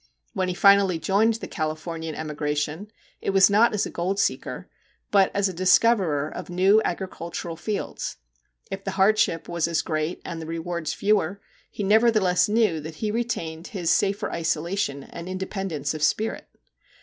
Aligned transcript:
When 0.33 0.47
he 0.47 0.55
finally 0.55 0.97
joined 0.97 1.35
the 1.35 1.47
Californian 1.47 2.15
emigration, 2.15 2.87
it 3.21 3.29
was 3.29 3.51
not 3.51 3.71
as 3.75 3.85
a 3.85 3.91
gold 3.91 4.19
seeker, 4.19 4.67
but 5.11 5.29
as 5.35 5.47
a 5.47 5.53
discoverer 5.53 6.27
of 6.27 6.49
new 6.49 6.81
agricultural 6.83 7.55
fields; 7.55 8.17
if 8.71 8.83
the 8.83 8.89
hardship 8.97 9.47
was 9.47 9.67
as 9.67 9.83
great 9.83 10.19
and 10.25 10.41
the 10.41 10.47
rewards 10.47 10.91
fewer, 10.91 11.39
he 11.69 11.83
nevertheless 11.83 12.49
knew 12.49 12.79
that 12.79 12.95
he 12.95 13.11
retained 13.11 13.65
MR. 13.65 13.65
JACK 13.67 13.71
HAMLIN'S 13.73 13.73
MEDIATION 13.73 13.73
33 13.73 13.81
his 13.81 13.91
safer 13.91 14.31
isolation 14.31 15.03
and 15.03 15.29
independence 15.29 15.93
of 15.93 16.01
spirit. 16.01 16.47